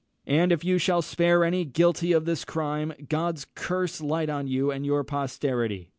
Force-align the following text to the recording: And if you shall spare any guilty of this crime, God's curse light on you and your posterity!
And 0.25 0.51
if 0.51 0.63
you 0.65 0.79
shall 0.79 1.03
spare 1.03 1.43
any 1.43 1.63
guilty 1.63 2.11
of 2.11 2.25
this 2.25 2.43
crime, 2.43 2.91
God's 3.07 3.45
curse 3.53 4.01
light 4.01 4.31
on 4.31 4.47
you 4.47 4.71
and 4.71 4.83
your 4.83 5.03
posterity! 5.03 5.89